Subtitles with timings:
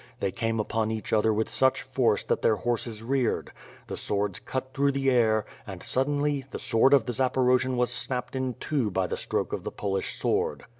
[0.19, 3.51] They came upon each other with such force that their horses reared.
[3.85, 8.35] The swords cut through the air and, suddenly, the sword of the Zaporojian was snapped
[8.35, 10.65] in two by the stroke of the Polish sword.